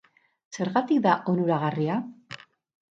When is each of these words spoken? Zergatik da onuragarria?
Zergatik 0.57 1.03
da 1.05 1.13
onuragarria? 1.35 2.01